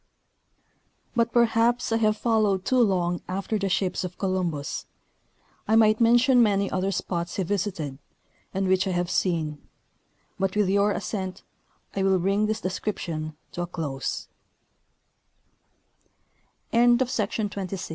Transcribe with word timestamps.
But 1.15 1.31
perhaps 1.31 1.91
I 1.91 1.97
have 1.97 2.17
followed 2.17 2.65
too 2.65 2.79
long 2.79 3.21
after 3.29 3.59
the 3.59 3.69
ships 3.69 4.03
of 4.03 4.17
Colum 4.17 4.49
bus. 4.49 4.87
I 5.67 5.75
might 5.75 6.01
mention 6.01 6.41
many 6.41 6.71
other 6.71 6.91
spots 6.91 7.35
he 7.35 7.43
visited, 7.43 7.99
and 8.51 8.67
which 8.67 8.87
I 8.87 8.93
have 8.93 9.11
seen; 9.11 9.59
but 10.39 10.55
with 10.55 10.69
you 10.69 10.87
assent 10.87 11.43
I 11.95 12.01
will 12.01 12.17
bring 12.17 12.47
this 12.47 12.61
description 12.61 13.37
to 13.51 13.61
a 13.61 13.67
clos 13.67 14.27